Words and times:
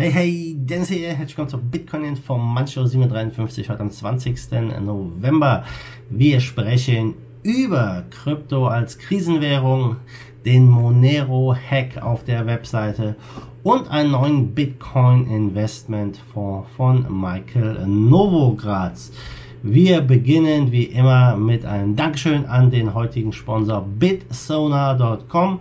Hey, 0.00 0.10
hey, 0.10 0.56
Dennis 0.56 0.88
hier, 0.88 1.08
herzlich 1.08 1.36
willkommen 1.36 1.50
zur 1.50 1.60
Bitcoin 1.60 2.06
Information 2.06 2.86
753, 2.86 3.68
heute 3.68 3.80
am 3.80 3.90
20. 3.90 4.50
November. 4.80 5.62
Wir 6.08 6.40
sprechen 6.40 7.16
über 7.42 8.04
Krypto 8.08 8.66
als 8.66 8.96
Krisenwährung, 8.96 9.96
den 10.46 10.70
Monero-Hack 10.70 12.02
auf 12.02 12.24
der 12.24 12.46
Webseite 12.46 13.16
und 13.62 13.90
einen 13.90 14.12
neuen 14.12 14.54
Bitcoin-Investmentfonds 14.54 16.70
von 16.74 17.20
Michael 17.20 17.86
Novogratz. 17.86 19.12
Wir 19.62 20.00
beginnen 20.00 20.72
wie 20.72 20.84
immer 20.84 21.36
mit 21.36 21.66
einem 21.66 21.94
Dankeschön 21.94 22.46
an 22.46 22.70
den 22.70 22.94
heutigen 22.94 23.34
Sponsor 23.34 23.82
bitsonar.com 23.82 25.60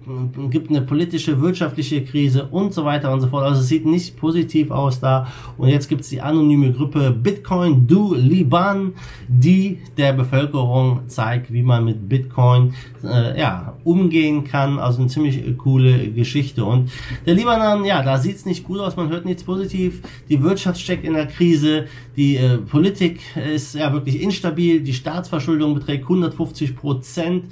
gibt 0.49 0.71
eine 0.71 0.81
politische, 0.81 1.41
wirtschaftliche 1.41 2.03
Krise 2.05 2.47
und 2.47 2.73
so 2.73 2.85
weiter 2.85 3.13
und 3.13 3.21
so 3.21 3.29
fort. 3.29 3.45
Also 3.45 3.61
es 3.61 3.69
sieht 3.69 3.85
nicht 3.85 4.17
positiv 4.17 4.71
aus 4.71 5.01
da. 5.01 5.31
Und 5.59 5.69
jetzt 5.69 5.89
gibt 5.89 6.01
es 6.03 6.09
die 6.09 6.23
anonyme 6.23 6.73
Gruppe 6.73 7.11
Bitcoin 7.11 7.87
Du 7.87 8.15
Liban, 8.15 8.95
die 9.29 9.79
der 9.99 10.15
Bevölkerung 10.15 11.01
zeigt, 11.07 11.53
wie 11.53 11.63
man 11.63 11.85
mit 11.85 12.09
Bitcoin 12.09 12.73
äh, 13.05 13.39
ja, 13.39 13.75
umgehen 13.85 14.45
kann. 14.45 14.79
Also 14.79 15.01
eine 15.01 15.09
ziemlich 15.09 15.43
coole 15.59 16.11
Geschichte. 16.13 16.65
Und 16.65 16.91
der 17.27 17.35
Libanon, 17.35 17.85
ja, 17.85 18.03
da 18.03 18.17
sieht 18.19 18.37
es 18.37 18.47
nicht 18.47 18.65
gut 18.65 18.81
aus, 18.81 18.97
man 18.97 19.11
hört 19.11 19.27
nichts 19.27 19.45
positiv. 19.45 20.01
Die 20.31 20.43
Wirtschaft 20.43 20.81
steckt 20.81 21.05
in 21.05 21.13
der 21.13 21.27
Krise, 21.27 21.87
die 22.17 22.37
äh, 22.37 22.57
Politik 22.57 23.21
ist 23.37 23.75
ja 23.75 23.93
wirklich 23.93 24.23
instabil, 24.23 24.81
die 24.81 24.95
Staatsverschuldung 24.95 25.75
beträgt 25.75 26.05
150 26.05 26.75
Prozent 26.75 27.45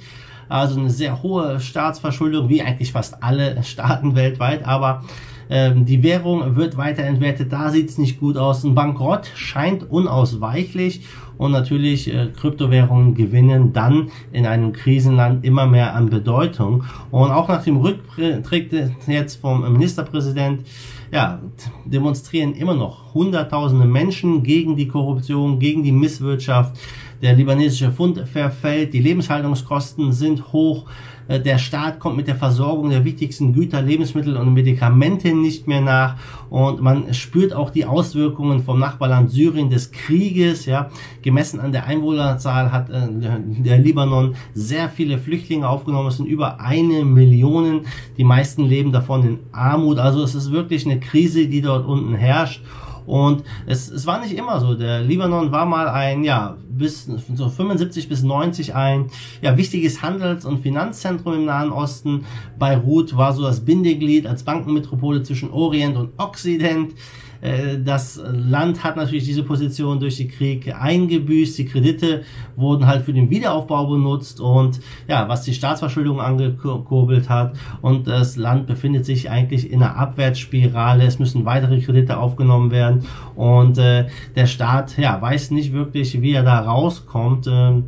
also 0.49 0.79
eine 0.79 0.89
sehr 0.89 1.23
hohe 1.23 1.59
Staatsverschuldung, 1.59 2.49
wie 2.49 2.61
eigentlich 2.61 2.91
fast 2.91 3.23
alle 3.23 3.63
Staaten 3.63 4.15
weltweit, 4.15 4.65
aber 4.65 5.03
ähm, 5.49 5.85
die 5.85 6.03
Währung 6.03 6.55
wird 6.55 6.77
weiter 6.77 7.03
entwertet, 7.03 7.51
da 7.51 7.71
sieht 7.71 7.89
es 7.89 7.97
nicht 7.97 8.19
gut 8.19 8.37
aus. 8.37 8.63
Ein 8.63 8.75
Bankrott 8.75 9.31
scheint 9.35 9.89
unausweichlich 9.89 11.01
und 11.39 11.51
natürlich 11.51 12.13
äh, 12.13 12.27
Kryptowährungen 12.27 13.15
gewinnen 13.15 13.73
dann 13.73 14.11
in 14.31 14.45
einem 14.45 14.73
Krisenland 14.73 15.43
immer 15.43 15.65
mehr 15.65 15.95
an 15.95 16.09
Bedeutung. 16.09 16.83
Und 17.09 17.31
auch 17.31 17.47
nach 17.47 17.63
dem 17.63 17.77
Rücktritt 17.77 18.71
jetzt 19.07 19.41
vom 19.41 19.71
Ministerpräsident 19.71 20.67
ja, 21.11 21.39
demonstrieren 21.85 22.53
immer 22.53 22.75
noch 22.75 23.15
Hunderttausende 23.15 23.85
Menschen 23.85 24.43
gegen 24.43 24.75
die 24.75 24.87
Korruption, 24.87 25.57
gegen 25.57 25.81
die 25.81 25.91
Misswirtschaft. 25.91 26.77
Der 27.21 27.33
libanesische 27.33 27.91
Pfund 27.91 28.19
verfällt, 28.27 28.93
die 28.93 29.01
Lebenshaltungskosten 29.01 30.13
sind 30.13 30.53
hoch, 30.53 30.85
äh, 31.29 31.39
der 31.39 31.57
Staat 31.57 31.99
kommt 31.99 32.17
mit 32.17 32.27
der 32.27 32.35
Versorgung 32.35 32.89
der 32.89 33.05
wichtigsten 33.05 33.53
Güter, 33.53 33.81
Lebensmittel 33.81 34.35
und 34.35 34.53
Medikamente 34.53 35.33
nicht 35.33 35.67
mehr 35.67 35.81
nach 35.81 36.15
und 36.49 36.81
man 36.81 37.13
spürt 37.13 37.53
auch 37.53 37.69
die 37.69 37.85
Auswirkungen 37.85 38.63
vom 38.63 38.79
Nachbarland 38.79 39.29
Syrien 39.31 39.69
des 39.69 39.91
Krieges, 39.91 40.65
ja, 40.65 40.89
gemessen 41.21 41.59
an 41.59 41.71
der 41.71 41.85
Einwohnerzahl 41.85 42.71
hat 42.71 42.89
äh, 42.89 43.07
der 43.19 43.77
Libanon 43.77 44.35
sehr 44.53 44.89
viele 44.89 45.17
Flüchtlinge 45.17 45.69
aufgenommen, 45.69 46.07
es 46.07 46.17
sind 46.17 46.25
über 46.25 46.59
eine 46.59 47.05
Million, 47.05 47.81
die 48.17 48.23
meisten 48.23 48.63
leben 48.63 48.91
davon 48.91 49.23
in 49.23 49.39
Armut, 49.51 49.99
also 49.99 50.23
es 50.23 50.35
ist 50.35 50.51
wirklich 50.51 50.85
eine 50.85 50.99
Krise, 50.99 51.47
die 51.47 51.61
dort 51.61 51.85
unten 51.85 52.15
herrscht. 52.15 52.63
Und 53.05 53.43
es, 53.65 53.89
es 53.89 54.05
war 54.05 54.19
nicht 54.21 54.37
immer 54.37 54.59
so. 54.59 54.75
Der 54.75 55.01
Libanon 55.01 55.51
war 55.51 55.65
mal 55.65 55.89
ein, 55.89 56.23
ja, 56.23 56.57
bis 56.79 57.07
so 57.35 57.49
75 57.49 58.09
bis 58.09 58.23
90 58.23 58.73
ein 58.73 59.11
ja, 59.41 59.55
wichtiges 59.57 60.01
Handels- 60.01 60.45
und 60.45 60.61
Finanzzentrum 60.61 61.35
im 61.35 61.45
Nahen 61.45 61.71
Osten. 61.71 62.25
Beirut 62.57 63.15
war 63.15 63.33
so 63.33 63.43
das 63.43 63.63
Bindeglied 63.63 64.25
als 64.25 64.43
Bankenmetropole 64.43 65.21
zwischen 65.21 65.51
Orient 65.51 65.97
und 65.97 66.11
Occident. 66.17 66.93
Äh, 67.41 67.79
das 67.79 68.21
Land 68.25 68.83
hat 68.83 68.97
natürlich 68.97 69.25
diese 69.25 69.43
Position 69.43 69.99
durch 69.99 70.17
den 70.17 70.29
Krieg 70.29 70.73
eingebüßt. 70.73 71.57
Die 71.57 71.65
Kredite 71.65 72.23
wurden 72.55 72.87
halt 72.87 73.03
für 73.03 73.13
den 73.13 73.29
Wiederaufbau 73.29 73.87
benutzt 73.87 74.41
und 74.41 74.79
ja, 75.07 75.27
was 75.29 75.43
die 75.43 75.53
Staatsverschuldung 75.53 76.19
angekurbelt 76.19 77.29
hat. 77.29 77.55
Und 77.81 78.07
das 78.07 78.35
Land 78.35 78.67
befindet 78.67 79.05
sich 79.05 79.29
eigentlich 79.29 79.71
in 79.71 79.81
einer 79.81 79.95
Abwärtsspirale. 79.95 81.03
Es 81.03 81.19
müssen 81.19 81.45
weitere 81.45 81.79
Kredite 81.79 82.17
aufgenommen 82.17 82.71
werden 82.71 83.05
und 83.35 83.77
äh, 83.77 84.07
der 84.35 84.47
Staat 84.47 84.97
ja 84.97 85.21
weiß 85.21 85.51
nicht 85.51 85.73
wirklich, 85.73 86.21
wie 86.21 86.33
er 86.33 86.43
da 86.43 86.59
rauskommt. 86.69 87.47
Äh, 87.47 87.81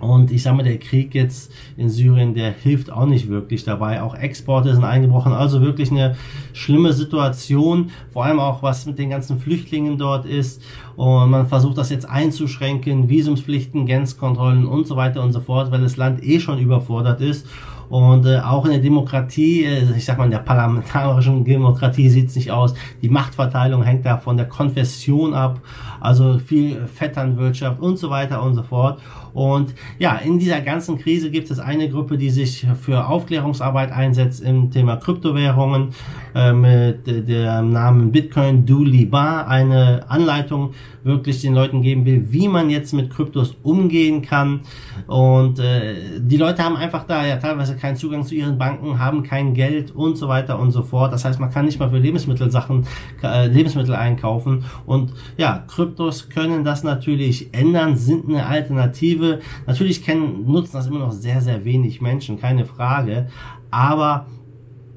und 0.00 0.30
ich 0.30 0.42
sage 0.42 0.56
mal, 0.56 0.62
der 0.62 0.78
Krieg 0.78 1.14
jetzt 1.14 1.52
in 1.76 1.88
Syrien, 1.88 2.34
der 2.34 2.52
hilft 2.52 2.92
auch 2.92 3.06
nicht 3.06 3.28
wirklich 3.28 3.64
dabei. 3.64 4.02
Auch 4.02 4.14
Exporte 4.14 4.74
sind 4.74 4.84
eingebrochen. 4.84 5.32
Also 5.32 5.62
wirklich 5.62 5.90
eine 5.90 6.16
schlimme 6.52 6.92
Situation. 6.92 7.90
Vor 8.10 8.24
allem 8.24 8.38
auch, 8.38 8.62
was 8.62 8.84
mit 8.86 8.98
den 8.98 9.10
ganzen 9.10 9.38
Flüchtlingen 9.38 9.96
dort 9.96 10.26
ist. 10.26 10.62
Und 10.96 11.30
man 11.30 11.46
versucht 11.46 11.78
das 11.78 11.90
jetzt 11.90 12.08
einzuschränken. 12.08 13.08
Visumspflichten, 13.08 13.86
Grenzkontrollen 13.86 14.66
und 14.66 14.86
so 14.86 14.96
weiter 14.96 15.22
und 15.22 15.32
so 15.32 15.40
fort, 15.40 15.70
weil 15.70 15.80
das 15.80 15.96
Land 15.96 16.22
eh 16.22 16.40
schon 16.40 16.58
überfordert 16.58 17.20
ist. 17.20 17.46
Und 17.88 18.26
äh, 18.26 18.38
auch 18.38 18.64
in 18.64 18.72
der 18.72 18.80
Demokratie, 18.80 19.64
äh, 19.64 19.96
ich 19.96 20.04
sag 20.04 20.18
mal, 20.18 20.24
in 20.24 20.30
der 20.30 20.38
parlamentarischen 20.38 21.44
Demokratie 21.44 22.08
sieht's 22.08 22.34
nicht 22.36 22.50
aus. 22.50 22.74
Die 23.02 23.08
Machtverteilung 23.08 23.82
hängt 23.82 24.04
da 24.04 24.18
von 24.18 24.36
der 24.36 24.46
Konfession 24.46 25.34
ab, 25.34 25.60
also 26.00 26.38
viel 26.38 26.86
Vetternwirtschaft 26.86 27.80
und 27.80 27.98
so 27.98 28.10
weiter 28.10 28.42
und 28.42 28.54
so 28.54 28.62
fort. 28.62 29.00
Und 29.36 29.74
ja, 29.98 30.16
in 30.16 30.38
dieser 30.38 30.62
ganzen 30.62 30.96
Krise 30.96 31.30
gibt 31.30 31.50
es 31.50 31.58
eine 31.58 31.90
Gruppe, 31.90 32.16
die 32.16 32.30
sich 32.30 32.66
für 32.80 33.06
Aufklärungsarbeit 33.06 33.92
einsetzt 33.92 34.42
im 34.42 34.70
Thema 34.70 34.96
Kryptowährungen 34.96 35.90
äh, 36.34 36.54
mit 36.54 37.06
äh, 37.06 37.22
dem 37.22 37.70
Namen 37.70 38.12
Bitcoin 38.12 38.64
Du 38.64 38.82
Liban, 38.82 39.44
eine 39.44 40.06
Anleitung 40.08 40.72
wirklich 41.02 41.42
den 41.42 41.52
Leuten 41.52 41.82
geben 41.82 42.06
will, 42.06 42.26
wie 42.30 42.48
man 42.48 42.70
jetzt 42.70 42.94
mit 42.94 43.10
Kryptos 43.10 43.56
umgehen 43.62 44.22
kann. 44.22 44.60
Und 45.06 45.58
äh, 45.58 46.18
die 46.18 46.38
Leute 46.38 46.64
haben 46.64 46.76
einfach 46.76 47.04
da 47.04 47.24
ja 47.26 47.36
teilweise 47.36 47.75
keinen 47.76 47.96
Zugang 47.96 48.24
zu 48.24 48.34
ihren 48.34 48.58
Banken, 48.58 48.98
haben 48.98 49.22
kein 49.22 49.54
Geld 49.54 49.94
und 49.94 50.16
so 50.16 50.28
weiter 50.28 50.58
und 50.58 50.70
so 50.70 50.82
fort. 50.82 51.12
Das 51.12 51.24
heißt, 51.24 51.40
man 51.40 51.50
kann 51.50 51.64
nicht 51.64 51.78
mal 51.78 51.90
für 51.90 51.98
Lebensmittelsachen 51.98 52.86
äh, 53.22 53.46
Lebensmittel 53.46 53.94
einkaufen. 53.94 54.64
Und 54.84 55.12
ja, 55.36 55.64
Kryptos 55.68 56.28
können 56.28 56.64
das 56.64 56.82
natürlich 56.82 57.52
ändern, 57.52 57.96
sind 57.96 58.28
eine 58.28 58.46
Alternative 58.46 58.86
Alternative. 58.86 59.40
Natürlich 59.66 60.04
kennen, 60.04 60.44
nutzen 60.46 60.72
das 60.74 60.86
immer 60.86 61.00
noch 61.00 61.12
sehr, 61.12 61.40
sehr 61.40 61.64
wenig 61.64 62.00
Menschen, 62.00 62.38
keine 62.38 62.64
Frage. 62.64 63.28
Aber 63.70 64.26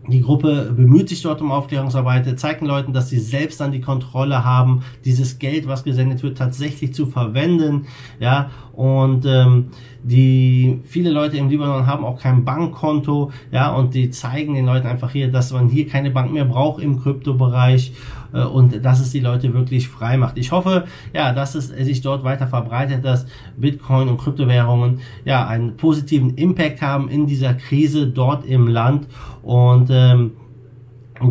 die 0.10 0.22
Gruppe 0.22 0.74
bemüht 0.76 1.10
sich 1.10 1.22
dort 1.22 1.42
um 1.42 1.52
Aufklärungsarbeit, 1.52 2.40
zeigt 2.40 2.62
den 2.62 2.68
Leuten, 2.68 2.94
dass 2.94 3.10
sie 3.10 3.20
selbst 3.20 3.60
dann 3.60 3.72
die 3.72 3.82
Kontrolle 3.82 4.44
haben, 4.44 4.84
dieses 5.06 5.40
Geld, 5.40 5.68
was 5.68 5.84
gesendet 5.84 6.24
wird, 6.24 6.38
tatsächlich 6.38 6.94
zu 6.94 7.06
verwenden. 7.06 7.88
Ja, 8.20 8.50
und 8.74 9.26
ähm, 9.26 9.72
die 10.04 10.80
viele 10.86 11.12
Leute 11.12 11.38
im 11.38 11.50
Libanon 11.50 11.86
haben 11.86 12.06
auch 12.06 12.20
kein 12.20 12.46
Bankkonto, 12.46 13.32
ja, 13.52 13.74
und 13.74 13.94
die 13.94 14.10
zeigen 14.10 14.54
den 14.54 14.66
Leuten 14.66 14.88
einfach 14.88 15.12
hier, 15.12 15.30
dass 15.30 15.52
man 15.52 15.68
hier 15.68 15.88
keine 15.88 16.12
Bank 16.12 16.32
mehr 16.32 16.46
braucht 16.46 16.82
im 16.82 17.02
Kryptobereich. 17.02 17.94
Äh, 18.34 18.44
und 18.44 18.84
dass 18.84 19.00
es 19.00 19.12
die 19.12 19.20
Leute 19.20 19.54
wirklich 19.54 19.88
frei 19.88 20.18
macht. 20.18 20.38
Ich 20.38 20.52
hoffe, 20.52 20.86
ja, 21.14 21.34
dass 21.34 21.56
es 21.56 21.68
sich 21.68 22.02
dort 22.02 22.24
weiter 22.24 22.48
verbreitet, 22.48 23.06
dass 23.06 23.26
Bitcoin 23.58 24.10
und 24.10 24.18
Kryptowährungen 24.18 25.00
ja 25.26 25.48
einen 25.48 25.78
positiven 25.78 26.36
Impact 26.36 26.81
haben 26.81 27.10
in 27.10 27.28
dieser 27.28 27.54
Krise 27.54 28.08
dort 28.08 28.46
im 28.46 28.68
Land 28.68 29.08
und 29.42 29.90
ähm, 29.92 30.31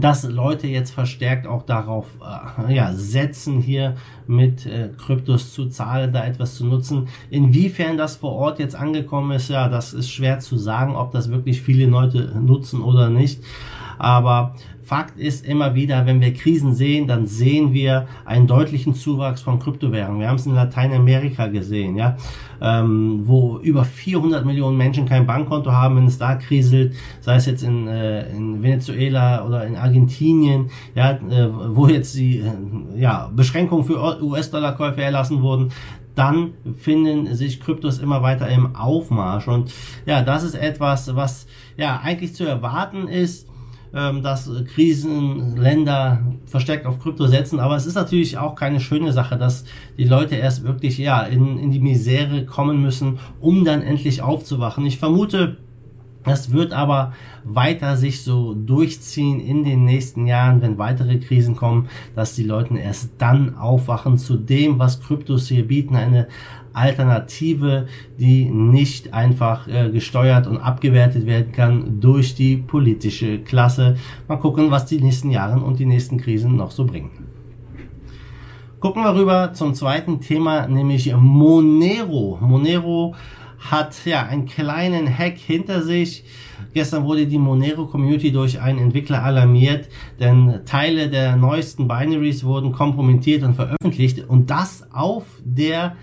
dass 0.00 0.24
Leute 0.24 0.66
jetzt 0.66 0.90
verstärkt 0.90 1.46
auch 1.46 1.62
darauf 1.62 2.06
äh, 2.68 2.74
ja, 2.74 2.92
setzen, 2.92 3.60
hier 3.60 3.96
mit 4.26 4.66
äh, 4.66 4.90
Kryptos 4.96 5.52
zu 5.54 5.66
zahlen, 5.66 6.12
da 6.12 6.26
etwas 6.26 6.56
zu 6.56 6.66
nutzen. 6.66 7.08
Inwiefern 7.30 7.96
das 7.96 8.16
vor 8.16 8.32
Ort 8.32 8.58
jetzt 8.58 8.76
angekommen 8.76 9.32
ist, 9.32 9.48
ja, 9.48 9.68
das 9.68 9.94
ist 9.94 10.10
schwer 10.10 10.40
zu 10.40 10.56
sagen, 10.58 10.94
ob 10.94 11.12
das 11.12 11.30
wirklich 11.30 11.62
viele 11.62 11.86
Leute 11.86 12.32
nutzen 12.38 12.82
oder 12.82 13.08
nicht. 13.08 13.42
Aber 13.98 14.54
Fakt 14.88 15.18
ist 15.18 15.44
immer 15.44 15.74
wieder, 15.74 16.06
wenn 16.06 16.22
wir 16.22 16.32
Krisen 16.32 16.74
sehen, 16.74 17.06
dann 17.06 17.26
sehen 17.26 17.74
wir 17.74 18.08
einen 18.24 18.46
deutlichen 18.46 18.94
Zuwachs 18.94 19.42
von 19.42 19.58
Kryptowährungen. 19.58 20.20
Wir 20.20 20.28
haben 20.28 20.36
es 20.36 20.46
in 20.46 20.54
Lateinamerika 20.54 21.48
gesehen, 21.48 21.96
ja, 21.96 22.16
ähm, 22.62 23.20
wo 23.24 23.58
über 23.58 23.84
400 23.84 24.46
Millionen 24.46 24.78
Menschen 24.78 25.04
kein 25.04 25.26
Bankkonto 25.26 25.70
haben, 25.70 25.96
wenn 25.96 26.06
es 26.06 26.16
da 26.16 26.36
kriselt, 26.36 26.94
sei 27.20 27.36
es 27.36 27.44
jetzt 27.44 27.64
in, 27.64 27.86
äh, 27.86 28.30
in 28.30 28.62
Venezuela 28.62 29.44
oder 29.44 29.66
in 29.66 29.76
Argentinien, 29.76 30.70
ja, 30.94 31.10
äh, 31.10 31.50
wo 31.68 31.86
jetzt 31.86 32.16
die 32.16 32.38
äh, 32.38 32.98
ja, 32.98 33.30
Beschränkungen 33.36 33.84
für 33.84 34.22
US-Dollar-Käufe 34.22 35.02
erlassen 35.02 35.42
wurden 35.42 35.70
dann 36.14 36.54
finden 36.80 37.32
sich 37.36 37.60
Kryptos 37.60 38.00
immer 38.00 38.22
weiter 38.22 38.48
im 38.48 38.74
Aufmarsch. 38.74 39.46
Und 39.46 39.72
ja, 40.04 40.20
das 40.20 40.42
ist 40.42 40.56
etwas, 40.56 41.14
was 41.14 41.46
ja 41.76 42.00
eigentlich 42.02 42.34
zu 42.34 42.44
erwarten 42.44 43.06
ist 43.06 43.47
dass 43.92 44.50
Krisenländer 44.74 46.22
verstärkt 46.46 46.86
auf 46.86 47.00
Krypto 47.00 47.26
setzen. 47.26 47.58
Aber 47.60 47.76
es 47.76 47.86
ist 47.86 47.94
natürlich 47.94 48.38
auch 48.38 48.54
keine 48.54 48.80
schöne 48.80 49.12
Sache, 49.12 49.36
dass 49.36 49.64
die 49.96 50.04
Leute 50.04 50.34
erst 50.36 50.64
wirklich 50.64 50.98
ja 50.98 51.22
in, 51.22 51.58
in 51.58 51.70
die 51.70 51.80
Misere 51.80 52.44
kommen 52.44 52.82
müssen, 52.82 53.18
um 53.40 53.64
dann 53.64 53.82
endlich 53.82 54.22
aufzuwachen. 54.22 54.84
Ich 54.84 54.98
vermute, 54.98 55.56
das 56.24 56.52
wird 56.52 56.72
aber 56.72 57.14
weiter 57.44 57.96
sich 57.96 58.22
so 58.22 58.54
durchziehen 58.54 59.40
in 59.40 59.64
den 59.64 59.84
nächsten 59.84 60.26
Jahren, 60.26 60.60
wenn 60.60 60.76
weitere 60.76 61.18
Krisen 61.18 61.56
kommen, 61.56 61.88
dass 62.14 62.34
die 62.34 62.42
Leute 62.42 62.76
erst 62.76 63.12
dann 63.18 63.56
aufwachen 63.56 64.18
zu 64.18 64.36
dem, 64.36 64.78
was 64.78 65.00
Kryptos 65.00 65.48
hier 65.48 65.66
bieten, 65.66 65.96
eine 65.96 66.28
Alternative, 66.72 67.86
die 68.18 68.44
nicht 68.44 69.14
einfach 69.14 69.68
äh, 69.68 69.90
gesteuert 69.90 70.46
und 70.46 70.58
abgewertet 70.58 71.26
werden 71.26 71.52
kann 71.52 72.00
durch 72.00 72.34
die 72.34 72.56
politische 72.56 73.38
Klasse. 73.38 73.96
Mal 74.28 74.36
gucken, 74.36 74.70
was 74.70 74.86
die 74.86 75.00
nächsten 75.00 75.30
Jahre 75.30 75.60
und 75.60 75.78
die 75.78 75.86
nächsten 75.86 76.18
Krisen 76.18 76.56
noch 76.56 76.70
so 76.70 76.84
bringen. 76.84 77.10
Gucken 78.80 79.02
wir 79.02 79.14
rüber 79.14 79.52
zum 79.54 79.74
zweiten 79.74 80.20
Thema, 80.20 80.68
nämlich 80.68 81.12
Monero. 81.16 82.38
Monero 82.40 83.16
hat 83.58 84.04
ja 84.04 84.24
einen 84.26 84.46
kleinen 84.46 85.08
Hack 85.08 85.36
hinter 85.36 85.82
sich. 85.82 86.24
Gestern 86.74 87.04
wurde 87.04 87.26
die 87.26 87.38
Monero 87.38 87.86
Community 87.86 88.30
durch 88.30 88.60
einen 88.60 88.78
Entwickler 88.78 89.24
alarmiert, 89.24 89.88
denn 90.20 90.60
Teile 90.64 91.08
der 91.08 91.36
neuesten 91.36 91.88
Binaries 91.88 92.44
wurden 92.44 92.72
kompromittiert 92.72 93.42
und 93.42 93.54
veröffentlicht 93.54 94.28
und 94.28 94.50
das 94.50 94.86
auf 94.92 95.24
der 95.44 95.96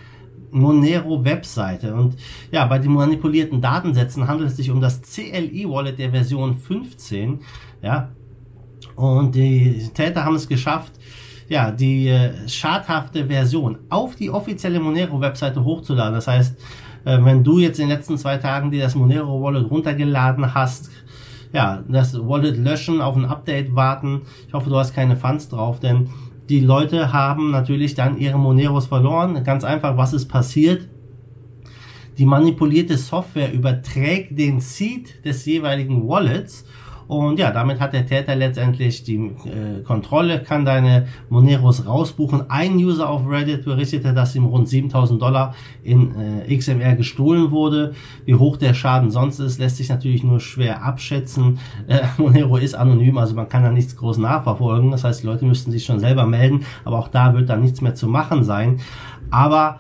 Monero-Webseite. 0.51 1.93
Und 1.93 2.15
ja, 2.51 2.65
bei 2.65 2.79
den 2.79 2.91
manipulierten 2.91 3.61
Datensätzen 3.61 4.27
handelt 4.27 4.51
es 4.51 4.57
sich 4.57 4.71
um 4.71 4.81
das 4.81 5.01
CLI-Wallet 5.01 5.99
der 5.99 6.11
Version 6.11 6.55
15. 6.55 7.39
Ja, 7.81 8.09
und 8.95 9.35
die 9.35 9.89
Täter 9.93 10.23
haben 10.23 10.35
es 10.35 10.47
geschafft, 10.47 10.93
ja, 11.47 11.71
die 11.71 12.07
äh, 12.07 12.47
schadhafte 12.47 13.25
Version 13.25 13.77
auf 13.89 14.15
die 14.15 14.29
offizielle 14.29 14.79
Monero-Webseite 14.79 15.63
hochzuladen. 15.63 16.15
Das 16.15 16.27
heißt, 16.27 16.57
äh, 17.05 17.17
wenn 17.23 17.43
du 17.43 17.59
jetzt 17.59 17.79
in 17.79 17.87
den 17.87 17.97
letzten 17.97 18.17
zwei 18.17 18.37
Tagen 18.37 18.71
dir 18.71 18.83
das 18.83 18.95
Monero 18.95 19.41
Wallet 19.41 19.69
runtergeladen 19.69 20.53
hast, 20.53 20.89
ja, 21.53 21.83
das 21.87 22.17
Wallet 22.19 22.57
löschen, 22.57 22.99
auf 22.99 23.15
ein 23.15 23.25
Update 23.25 23.75
warten. 23.75 24.23
Ich 24.47 24.53
hoffe, 24.53 24.69
du 24.69 24.77
hast 24.77 24.93
keine 24.93 25.15
Funds 25.15 25.47
drauf, 25.47 25.79
denn 25.79 26.09
die 26.49 26.59
Leute 26.59 27.11
haben 27.11 27.51
natürlich 27.51 27.95
dann 27.95 28.17
ihre 28.17 28.37
Moneros 28.37 28.87
verloren. 28.87 29.43
Ganz 29.43 29.63
einfach, 29.63 29.97
was 29.97 30.13
ist 30.13 30.27
passiert? 30.27 30.87
Die 32.17 32.25
manipulierte 32.25 32.97
Software 32.97 33.51
überträgt 33.51 34.37
den 34.37 34.59
Seed 34.59 35.25
des 35.25 35.45
jeweiligen 35.45 36.07
Wallets 36.07 36.65
und 37.07 37.37
ja, 37.37 37.51
damit 37.51 37.79
hat 37.79 37.93
der 37.93 38.05
Täter 38.05 38.35
letztendlich 38.35 39.03
die 39.03 39.15
äh, 39.17 39.83
Kontrolle, 39.83 40.41
kann 40.41 40.65
deine 40.65 41.07
Moneros 41.29 41.85
rausbuchen. 41.85 42.49
Ein 42.49 42.75
User 42.75 43.09
auf 43.09 43.29
Reddit 43.29 43.65
berichtete, 43.65 44.13
dass 44.13 44.35
ihm 44.35 44.45
rund 44.45 44.67
7000 44.67 45.21
Dollar 45.21 45.53
in 45.83 46.13
äh, 46.15 46.57
XMR 46.57 46.95
gestohlen 46.95 47.51
wurde. 47.51 47.93
Wie 48.25 48.35
hoch 48.35 48.57
der 48.57 48.73
Schaden 48.73 49.11
sonst 49.11 49.39
ist, 49.39 49.59
lässt 49.59 49.77
sich 49.77 49.89
natürlich 49.89 50.23
nur 50.23 50.39
schwer 50.39 50.83
abschätzen. 50.83 51.59
Äh, 51.87 52.01
Monero 52.17 52.57
ist 52.57 52.73
anonym, 52.73 53.17
also 53.17 53.35
man 53.35 53.49
kann 53.49 53.63
da 53.63 53.71
nichts 53.71 53.95
groß 53.95 54.17
nachverfolgen. 54.17 54.91
Das 54.91 55.03
heißt, 55.03 55.21
die 55.21 55.27
Leute 55.27 55.45
müssten 55.45 55.71
sich 55.71 55.85
schon 55.85 55.99
selber 55.99 56.25
melden, 56.25 56.65
aber 56.83 56.97
auch 56.97 57.07
da 57.07 57.33
wird 57.33 57.49
dann 57.49 57.61
nichts 57.61 57.81
mehr 57.81 57.95
zu 57.95 58.07
machen 58.07 58.43
sein. 58.43 58.79
Aber 59.29 59.79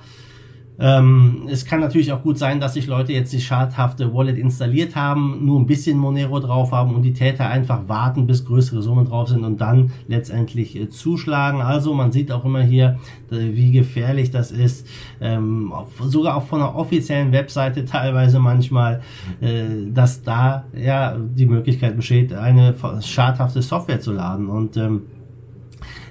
ähm, 0.77 1.47
es 1.49 1.65
kann 1.65 1.79
natürlich 1.79 2.11
auch 2.11 2.21
gut 2.21 2.37
sein, 2.37 2.59
dass 2.59 2.73
sich 2.73 2.87
Leute 2.87 3.13
jetzt 3.13 3.31
die 3.31 3.39
schadhafte 3.39 4.13
Wallet 4.13 4.37
installiert 4.37 4.95
haben, 4.95 5.45
nur 5.45 5.59
ein 5.59 5.65
bisschen 5.65 5.97
Monero 5.97 6.39
drauf 6.39 6.71
haben 6.71 6.93
und 6.93 7.03
die 7.03 7.13
Täter 7.13 7.47
einfach 7.47 7.87
warten, 7.87 8.27
bis 8.27 8.43
größere 8.43 8.81
Summen 8.81 9.05
drauf 9.05 9.29
sind 9.29 9.43
und 9.45 9.61
dann 9.61 9.91
letztendlich 10.07 10.75
äh, 10.75 10.89
zuschlagen. 10.89 11.61
Also 11.61 11.93
man 11.93 12.11
sieht 12.11 12.31
auch 12.31 12.43
immer 12.43 12.61
hier, 12.61 12.99
äh, 13.31 13.53
wie 13.53 13.71
gefährlich 13.71 14.31
das 14.31 14.51
ist. 14.51 14.85
Ähm, 15.21 15.71
sogar 16.01 16.35
auch 16.35 16.43
von 16.43 16.59
der 16.59 16.75
offiziellen 16.75 17.31
Webseite 17.31 17.85
teilweise 17.85 18.39
manchmal, 18.39 19.01
äh, 19.39 19.89
dass 19.93 20.23
da 20.23 20.65
ja 20.75 21.15
die 21.17 21.45
Möglichkeit 21.45 21.95
besteht, 21.95 22.33
eine 22.33 22.75
schadhafte 23.01 23.61
Software 23.61 24.01
zu 24.01 24.11
laden 24.11 24.47
und 24.47 24.75
ähm, 24.75 25.03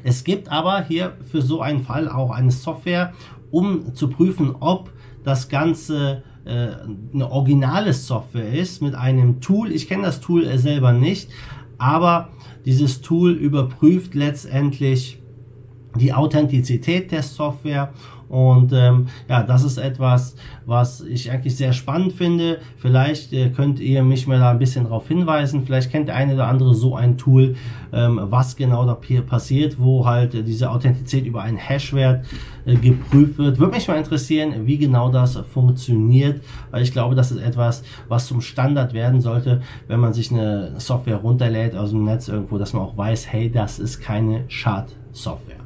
es 0.06 0.22
gibt 0.22 0.52
aber 0.52 0.82
hier 0.82 1.14
für 1.30 1.40
so 1.40 1.62
einen 1.62 1.80
Fall 1.80 2.10
auch 2.10 2.30
eine 2.30 2.50
Software 2.50 3.14
um 3.54 3.94
zu 3.94 4.08
prüfen, 4.08 4.56
ob 4.58 4.92
das 5.22 5.48
Ganze 5.48 6.24
äh, 6.44 6.68
eine 7.14 7.30
originale 7.30 7.92
Software 7.92 8.52
ist 8.52 8.82
mit 8.82 8.96
einem 8.96 9.40
Tool. 9.40 9.70
Ich 9.70 9.88
kenne 9.88 10.02
das 10.02 10.20
Tool 10.20 10.58
selber 10.58 10.92
nicht, 10.92 11.30
aber 11.78 12.30
dieses 12.64 13.00
Tool 13.00 13.32
überprüft 13.32 14.14
letztendlich 14.14 15.22
die 15.96 16.12
Authentizität 16.12 17.12
der 17.12 17.22
Software 17.22 17.92
und 18.34 18.72
ähm, 18.72 19.06
ja, 19.28 19.44
das 19.44 19.62
ist 19.62 19.78
etwas, 19.78 20.34
was 20.66 21.02
ich 21.02 21.30
eigentlich 21.30 21.56
sehr 21.56 21.72
spannend 21.72 22.14
finde. 22.14 22.58
Vielleicht 22.76 23.32
äh, 23.32 23.50
könnt 23.50 23.78
ihr 23.78 24.02
mich 24.02 24.26
mal 24.26 24.40
da 24.40 24.50
ein 24.50 24.58
bisschen 24.58 24.86
darauf 24.86 25.06
hinweisen. 25.06 25.64
Vielleicht 25.64 25.92
kennt 25.92 26.08
der 26.08 26.16
eine 26.16 26.34
oder 26.34 26.48
andere 26.48 26.74
so 26.74 26.96
ein 26.96 27.16
Tool, 27.16 27.54
ähm, 27.92 28.18
was 28.20 28.56
genau 28.56 28.86
da 28.86 28.98
hier 29.06 29.22
passiert, 29.22 29.78
wo 29.78 30.04
halt 30.04 30.34
äh, 30.34 30.42
diese 30.42 30.68
Authentizität 30.68 31.26
über 31.26 31.42
einen 31.42 31.58
Hashwert 31.58 32.26
äh, 32.66 32.74
geprüft 32.74 33.38
wird. 33.38 33.60
Würde 33.60 33.76
mich 33.76 33.86
mal 33.86 33.98
interessieren, 33.98 34.66
wie 34.66 34.78
genau 34.78 35.12
das 35.12 35.36
funktioniert, 35.36 36.42
weil 36.72 36.82
ich 36.82 36.90
glaube, 36.90 37.14
das 37.14 37.30
ist 37.30 37.40
etwas, 37.40 37.84
was 38.08 38.26
zum 38.26 38.40
Standard 38.40 38.94
werden 38.94 39.20
sollte, 39.20 39.62
wenn 39.86 40.00
man 40.00 40.12
sich 40.12 40.32
eine 40.32 40.80
Software 40.80 41.18
runterlädt 41.18 41.76
aus 41.76 41.90
dem 41.90 42.04
Netz 42.04 42.26
irgendwo, 42.26 42.58
dass 42.58 42.72
man 42.72 42.82
auch 42.82 42.96
weiß, 42.96 43.28
hey, 43.30 43.48
das 43.48 43.78
ist 43.78 44.00
keine 44.00 44.42
Schadsoftware. 44.48 45.63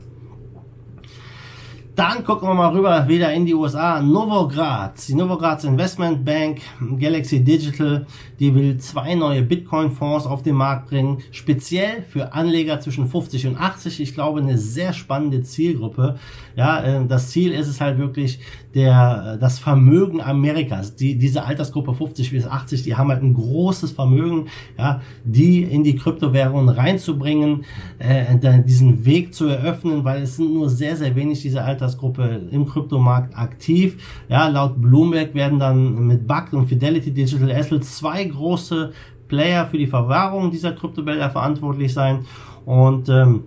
Dann 1.99 2.23
gucken 2.23 2.49
wir 2.49 2.55
mal 2.55 2.69
rüber 2.69 3.09
wieder 3.09 3.33
in 3.33 3.45
die 3.45 3.55
USA. 3.55 4.01
Novograd, 4.01 4.93
die 5.09 5.17
Novograd 5.17 5.65
Investment 5.65 6.25
Bank, 6.25 6.61
Galaxy 6.97 7.43
Digital, 7.43 8.07
die 8.39 8.55
will 8.55 8.79
zwei 8.79 9.17
neue 9.17 9.43
Bitcoin-Fonds 9.43 10.25
auf 10.25 10.45
den 10.45 10.55
Markt 10.55 10.91
bringen, 10.91 11.19
speziell 11.33 12.03
für 12.03 12.33
Anleger 12.35 12.79
zwischen 12.79 13.09
50 13.09 13.49
und 13.49 13.57
80. 13.57 14.01
Ich 14.01 14.15
glaube, 14.15 14.39
eine 14.39 14.59
sehr 14.59 14.93
spannende 14.93 15.43
Zielgruppe. 15.43 16.21
Ja, 16.55 16.85
äh, 16.85 17.05
das 17.05 17.31
Ziel 17.31 17.51
ist 17.51 17.67
es 17.67 17.81
halt 17.81 17.99
wirklich, 17.99 18.39
der, 18.75 19.37
das 19.39 19.59
Vermögen 19.59 20.21
Amerikas, 20.21 20.95
die, 20.95 21.19
diese 21.19 21.45
Altersgruppe 21.45 21.95
50 21.95 22.31
bis 22.31 22.47
80, 22.47 22.83
die 22.85 22.95
haben 22.95 23.09
halt 23.09 23.23
ein 23.23 23.35
großes 23.35 23.91
Vermögen, 23.91 24.47
ja, 24.79 25.01
die 25.25 25.63
in 25.63 25.83
die 25.83 25.97
Kryptowährungen 25.97 26.69
reinzubringen, 26.69 27.65
äh, 27.99 28.63
diesen 28.63 29.05
Weg 29.05 29.35
zu 29.35 29.47
eröffnen, 29.47 30.05
weil 30.05 30.23
es 30.23 30.37
sind 30.37 30.55
nur 30.55 30.69
sehr, 30.71 30.97
sehr 30.97 31.17
wenig 31.17 31.43
dieser 31.43 31.65
Altersgruppe 31.89 32.49
im 32.51 32.67
Kryptomarkt 32.67 33.37
aktiv. 33.37 33.97
Ja, 34.29 34.49
laut 34.49 34.81
Bloomberg 34.81 35.35
werden 35.35 35.59
dann 35.59 36.07
mit 36.07 36.27
Buck 36.27 36.53
und 36.53 36.67
Fidelity 36.67 37.11
Digital 37.13 37.51
Assets 37.51 37.99
zwei 37.99 38.25
große 38.25 38.93
Player 39.29 39.67
für 39.67 39.79
die 39.79 39.87
Verwahrung 39.87 40.51
dieser 40.51 40.73
Kryptowälder 40.73 41.31
verantwortlich 41.31 41.93
sein 41.93 42.25
und 42.65 43.09
ähm, 43.09 43.45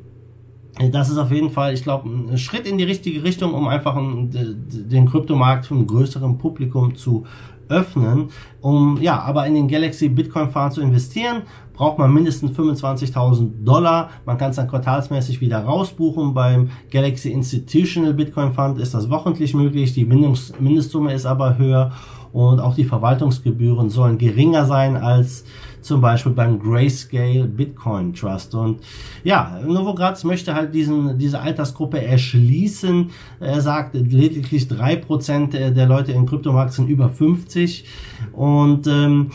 das 0.92 1.10
ist 1.10 1.18
auf 1.18 1.32
jeden 1.32 1.50
Fall, 1.50 1.74
ich 1.74 1.84
glaube, 1.84 2.10
ein 2.10 2.38
Schritt 2.38 2.66
in 2.66 2.78
die 2.78 2.86
richtige 2.86 3.24
Richtung, 3.24 3.54
um 3.54 3.68
einfach 3.68 3.96
den 3.98 5.06
Kryptomarkt 5.06 5.66
für 5.66 5.76
ein 5.76 5.86
größeren 5.86 6.38
Publikum 6.38 6.96
zu 6.96 7.26
öffnen. 7.72 8.30
Um 8.60 9.00
ja, 9.02 9.20
aber 9.22 9.48
in 9.48 9.56
den 9.56 9.68
Galaxy 9.68 10.10
Bitcoin 10.10 10.50
Fonds 10.50 10.76
zu 10.76 10.82
investieren, 10.82 11.44
braucht 11.74 11.98
man 11.98 12.14
mindestens 12.14 12.52
25.000 12.52 13.64
Dollar. 13.64 14.12
Man 14.26 14.38
kann 14.38 14.52
es 14.52 14.58
dann 14.58 14.68
quartalsmäßig 14.68 15.42
wieder 15.42 15.64
rausbuchen. 15.64 16.34
Beim 16.34 16.70
Galaxy 16.92 17.32
Institutional 17.32 18.14
Bitcoin 18.14 18.54
Fund 18.54 18.78
ist 18.78 18.94
das 18.94 19.10
wochentlich 19.10 19.56
möglich. 19.56 19.94
Die 19.94 20.06
Mindestsumme 20.06 21.14
ist 21.14 21.26
aber 21.26 21.58
höher 21.58 21.92
und 22.34 22.60
auch 22.60 22.76
die 22.76 22.86
Verwaltungsgebühren 22.86 23.90
sollen 23.90 24.18
geringer 24.18 24.66
sein 24.66 24.96
als 24.96 25.44
zum 25.82 26.02
Beispiel 26.02 26.32
beim 26.32 26.60
Grayscale 26.60 27.46
Bitcoin 27.46 28.14
Trust. 28.14 28.56
Und 28.56 28.82
ja, 29.24 29.60
Novogratz 29.66 30.24
möchte 30.24 30.54
halt 30.54 30.74
diesen, 30.74 31.18
diese 31.18 31.40
Altersgruppe 31.40 32.04
erschließen. 32.04 33.10
Er 33.40 33.62
sagt, 33.62 33.96
lediglich 33.96 34.68
drei 34.68 34.96
Prozent 34.96 35.54
der 35.54 35.86
Leute 35.86 36.12
im 36.12 36.26
Kryptomarkt 36.26 36.74
sind 36.74 36.90
über 36.90 37.10
50 37.10 37.86
und 38.34 38.88
ähm, 38.88 39.32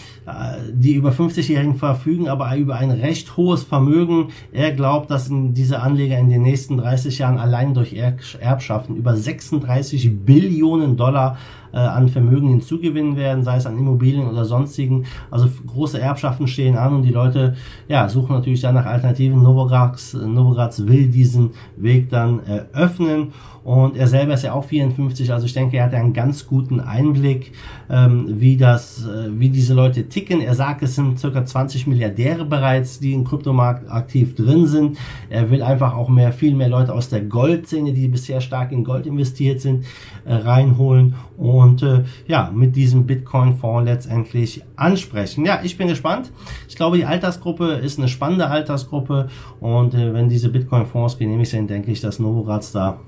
die 0.73 0.95
über 0.95 1.11
50-Jährigen 1.11 1.75
verfügen 1.75 2.29
aber 2.29 2.57
über 2.57 2.77
ein 2.77 2.91
recht 2.91 3.37
hohes 3.37 3.63
Vermögen. 3.63 4.29
Er 4.53 4.73
glaubt, 4.73 5.11
dass 5.11 5.29
diese 5.31 5.81
Anleger 5.81 6.19
in 6.19 6.29
den 6.29 6.43
nächsten 6.43 6.77
30 6.77 7.19
Jahren 7.19 7.39
allein 7.39 7.75
durch 7.75 7.95
Erbschaften 7.95 8.97
über 8.97 9.17
36 9.17 10.25
Billionen 10.25 10.97
Dollar 10.97 11.39
äh, 11.73 11.79
an 11.79 12.09
Vermögen 12.09 12.49
hinzugewinnen 12.49 13.17
werden, 13.17 13.43
sei 13.45 13.57
es 13.57 13.67
an 13.67 13.79
Immobilien 13.79 14.29
oder 14.29 14.45
sonstigen. 14.45 15.05
Also 15.31 15.49
große 15.67 16.01
Erbschaften 16.01 16.47
stehen 16.47 16.77
an 16.77 16.95
und 16.95 17.03
die 17.03 17.13
Leute 17.13 17.55
ja, 17.89 18.09
suchen 18.09 18.35
natürlich 18.35 18.61
dann 18.61 18.75
nach 18.75 18.87
Alternativen. 18.87 19.43
Novogratz, 19.43 20.15
Novogratz 20.15 20.83
will 20.87 21.09
diesen 21.09 21.51
Weg 21.77 22.11
dann 22.11 22.41
eröffnen 22.47 23.33
und 23.67 23.97
er 23.97 24.07
selber 24.07 24.35
ist 24.35 24.45
ja 24.45 24.53
auch 24.53 24.65
54, 24.65 25.33
also 25.33 25.45
ich 25.45 25.53
denke, 25.53 25.79
er 25.79 25.87
hat 25.87 25.95
einen 25.95 26.13
ganz 26.13 26.47
guten 26.47 26.79
Einblick, 26.79 27.51
ähm, 27.91 28.41
wie 28.41 28.57
das, 28.57 29.05
äh, 29.05 29.29
wie 29.41 29.49
diese 29.49 29.75
Leute 29.75 30.09
ticken. 30.09 30.41
Er 30.41 30.55
sagt, 30.55 30.85
es 30.85 30.95
sind 30.95 31.19
circa 31.19 31.45
20 31.45 31.89
Milliardäre 31.89 32.45
bereits, 32.45 33.01
die 33.01 33.13
im 33.13 33.25
Kryptomarkt 33.25 33.91
aktiv 33.91 34.37
drin 34.37 34.69
sind. 34.69 34.99
Er 35.31 35.51
will 35.51 35.65
einfach 35.65 35.97
auch 35.97 36.09
mehr, 36.09 36.31
viel 36.31 36.55
mehr 36.55 36.69
Leute 36.69 36.95
aus 36.95 37.09
der 37.09 37.23
Goldszene, 37.23 37.93
die 37.93 38.07
bisher 38.07 38.41
stark 38.41 38.71
in 38.71 38.85
Gold 38.85 39.05
investiert 39.05 39.61
sind, 39.61 39.85
äh, 40.25 40.35
reinholen 40.35 41.17
und 41.37 41.83
äh, 41.83 42.05
ja, 42.29 42.53
mit 42.55 42.77
diesem 42.77 43.05
Bitcoin-Fonds 43.05 43.91
letztendlich 43.91 44.63
ansprechen. 44.77 45.45
Ja, 45.45 45.59
ich 45.65 45.77
bin 45.77 45.89
gespannt. 45.89 46.31
Ich 46.69 46.77
glaube, 46.77 46.99
die 46.99 47.05
Altersgruppe 47.05 47.73
ist 47.73 47.99
eine 47.99 48.07
spannende 48.07 48.47
Altersgruppe 48.47 49.27
und 49.59 49.93
äh, 49.95 50.15
wenn 50.15 50.29
diese 50.29 50.51
Bitcoin-Fonds 50.51 51.19
genehmigt 51.19 51.51
sind, 51.51 51.69
denke 51.69 51.91
ich, 51.91 52.01
dass 52.01 52.21
Novogratz 52.21 52.71
da 52.71 53.01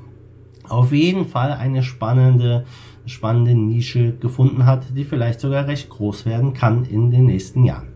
auf 0.69 0.93
jeden 0.93 1.27
Fall 1.27 1.53
eine 1.53 1.83
spannende, 1.83 2.65
spannende 3.07 3.55
Nische 3.55 4.13
gefunden 4.17 4.67
hat, 4.67 4.85
die 4.97 5.05
vielleicht 5.05 5.41
sogar 5.41 5.67
recht 5.67 5.89
groß 5.89 6.27
werden 6.27 6.55
kann 6.55 6.85
in 6.85 7.11
den 7.11 7.27
nächsten 7.27 7.65
Jahren. 7.65 7.89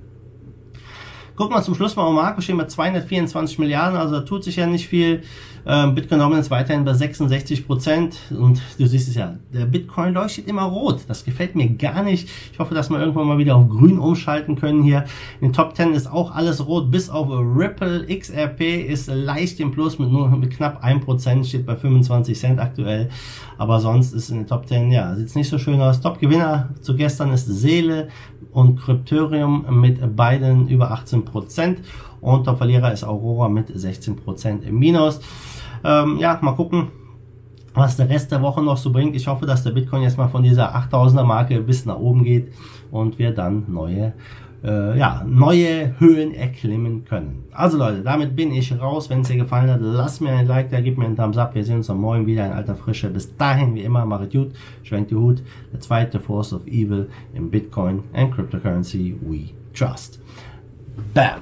Gucken 1.37 1.57
wir 1.57 1.63
zum 1.63 1.75
Schluss 1.75 1.97
mal 1.97 2.05
auf 2.05 2.15
Marco, 2.15 2.41
stehen 2.41 2.59
bei 2.59 2.67
224 2.67 3.59
Milliarden, 3.59 3.99
also 3.99 4.15
da 4.17 4.21
tut 4.21 4.45
sich 4.45 4.57
ja 4.57 4.67
nicht 4.67 4.87
viel. 4.87 5.23
Ähm, 5.65 5.95
Bitcoin 5.95 6.19
Dominance 6.19 6.51
weiterhin 6.51 6.85
bei 6.85 6.93
66 6.93 7.67
Prozent 7.67 8.17
und 8.31 8.61
du 8.79 8.87
siehst 8.87 9.09
es 9.09 9.15
ja, 9.15 9.37
der 9.53 9.67
Bitcoin 9.67 10.15
leuchtet 10.15 10.49
immer 10.49 10.63
rot. 10.63 11.03
Das 11.07 11.25
gefällt 11.25 11.55
mir 11.55 11.69
gar 11.69 12.03
nicht. 12.03 12.29
Ich 12.53 12.59
hoffe, 12.59 12.75
dass 12.75 12.91
wir 12.91 12.99
irgendwann 12.99 13.29
mal 13.29 13.39
wieder 13.39 13.55
auf 13.55 13.69
grün 13.69 13.99
umschalten 13.99 14.57
können 14.57 14.83
hier. 14.83 15.05
In 15.41 15.49
den 15.49 15.53
Top 15.53 15.77
10 15.77 15.93
ist 15.93 16.11
auch 16.11 16.35
alles 16.35 16.67
rot, 16.67 16.91
bis 16.91 17.11
auf 17.11 17.29
Ripple 17.31 18.07
XRP 18.07 18.89
ist 18.89 19.09
leicht 19.09 19.61
im 19.61 19.71
Plus 19.71 19.99
mit 19.99 20.11
nur 20.11 20.29
mit 20.31 20.51
knapp 20.51 20.85
1%, 20.85 21.45
steht 21.45 21.67
bei 21.67 21.77
25 21.77 22.39
Cent 22.39 22.59
aktuell. 22.59 23.09
Aber 23.57 23.79
sonst 23.79 24.13
ist 24.15 24.31
in 24.31 24.39
den 24.39 24.47
Top 24.49 24.67
10, 24.67 24.91
ja, 24.91 25.15
sieht 25.15 25.37
nicht 25.37 25.49
so 25.49 25.59
schön 25.59 25.81
aus. 25.81 26.01
Top 26.01 26.19
Gewinner 26.19 26.71
zu 26.81 26.97
gestern 26.97 27.33
ist 27.33 27.47
Seele 27.47 28.09
und 28.51 28.81
Cryptorium 28.81 29.81
mit 29.81 30.17
beiden 30.17 30.69
über 30.69 30.93
18% 30.93 31.77
und 32.23 32.47
der 32.47 32.57
Verlierer 32.57 32.93
ist 32.93 33.05
Aurora 33.05 33.51
mit 33.51 33.69
16% 33.69 34.63
im 34.63 34.79
Minus. 34.79 35.21
Ähm, 35.85 36.17
ja, 36.19 36.39
mal 36.41 36.53
gucken, 36.53 36.89
was 37.75 37.97
der 37.97 38.09
Rest 38.09 38.33
der 38.33 38.41
Woche 38.41 38.63
noch 38.63 38.79
so 38.79 38.91
bringt. 38.91 39.15
Ich 39.15 39.27
hoffe, 39.27 39.45
dass 39.45 39.63
der 39.63 39.73
Bitcoin 39.73 40.03
jetzt 40.03 40.17
mal 40.17 40.29
von 40.29 40.43
dieser 40.43 40.75
8000er 40.75 41.25
Marke 41.25 41.61
bis 41.61 41.85
nach 41.85 41.99
oben 41.99 42.25
geht 42.25 42.53
und 42.91 43.19
wir 43.19 43.33
dann 43.33 43.65
neue 43.69 44.15
äh, 44.65 44.97
ja, 44.99 45.25
neue 45.27 45.99
Höhen 45.99 46.33
erklimmen 46.35 47.05
können. 47.05 47.45
Also 47.53 47.79
Leute, 47.79 48.03
damit 48.03 48.37
bin 48.37 48.53
ich 48.53 48.79
raus. 48.81 49.11
Wenn 49.11 49.21
es 49.21 49.29
dir 49.29 49.37
gefallen 49.37 49.71
hat, 49.71 49.81
lass 49.81 50.21
mir 50.21 50.31
ein 50.31 50.47
Like 50.47 50.71
da, 50.71 50.81
gib 50.81 50.99
mir 50.99 51.07
einen 51.07 51.17
Thumbs 51.17 51.37
up. 51.37 51.55
Wir 51.55 51.65
sehen 51.65 51.77
uns 51.77 51.91
am 51.91 52.01
Morgen 52.01 52.27
wieder 52.27 52.47
in 52.47 52.53
alter 52.53 52.77
Frische. 52.77 53.11
Bis 53.11 53.37
dahin, 53.37 53.75
wie 53.75 53.83
immer, 53.83 54.05
macht 54.07 54.33
gut, 54.33 54.53
schwenkt 54.85 55.11
die 55.11 55.17
Hut. 55.17 55.43
Der 55.73 55.81
zweite 55.81 56.21
Force 56.21 56.53
of 56.53 56.67
Evil 56.67 57.09
im 57.35 57.51
Bitcoin 57.51 58.05
and 58.13 58.33
Cryptocurrency 58.33 59.17
we 59.21 59.51
trust. 59.75 60.21
Bam! 61.15 61.41